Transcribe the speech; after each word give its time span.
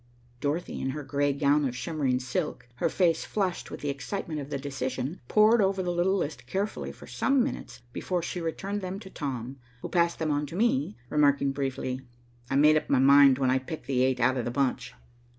Dorothy, 0.39 0.81
in 0.81 0.89
her 0.89 1.03
gray 1.03 1.31
gown 1.31 1.63
of 1.63 1.75
shimmering 1.77 2.19
silk, 2.19 2.67
her 2.77 2.89
face 2.89 3.23
flushed 3.23 3.69
with 3.69 3.81
the 3.81 3.89
excitement 3.91 4.39
of 4.41 4.49
the 4.49 4.57
decision, 4.57 5.21
pored 5.27 5.61
over 5.61 5.83
the 5.83 5.91
little 5.91 6.17
list 6.17 6.47
carefully 6.47 6.91
for 6.91 7.05
some 7.05 7.43
minutes 7.43 7.83
before 7.93 8.23
she 8.23 8.41
returned 8.41 8.81
them 8.81 8.97
to 8.99 9.11
Tom, 9.11 9.57
who 9.83 9.89
passed 9.89 10.17
them 10.17 10.31
on 10.31 10.47
to 10.47 10.55
me, 10.55 10.97
remarking 11.11 11.51
briefly, 11.51 12.01
"I 12.49 12.55
made 12.55 12.77
up 12.77 12.89
my 12.89 12.97
mind 12.97 13.37
when 13.37 13.51
I 13.51 13.59
picked 13.59 13.85
the 13.85 14.01
eight 14.01 14.19
out 14.19 14.37
of 14.37 14.45
the 14.45 14.49
bunch." 14.49 14.95